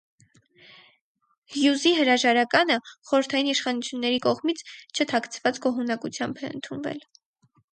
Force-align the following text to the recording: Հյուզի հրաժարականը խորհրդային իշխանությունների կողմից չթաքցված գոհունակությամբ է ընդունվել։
Հյուզի 1.55 1.91
հրաժարականը 1.99 2.77
խորհրդային 3.11 3.51
իշխանությունների 3.53 4.19
կողմից 4.27 4.65
չթաքցված 4.69 5.63
գոհունակությամբ 5.67 6.43
է 6.49 6.53
ընդունվել։ 6.57 7.07